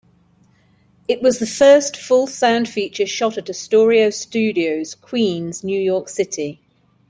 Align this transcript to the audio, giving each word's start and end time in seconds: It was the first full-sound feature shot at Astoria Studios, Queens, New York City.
It 1.07 1.21
was 1.21 1.37
the 1.37 1.45
first 1.45 1.95
full-sound 1.95 2.67
feature 2.67 3.05
shot 3.05 3.37
at 3.37 3.47
Astoria 3.51 4.11
Studios, 4.11 4.95
Queens, 4.95 5.63
New 5.63 5.79
York 5.79 6.09
City. 6.09 6.59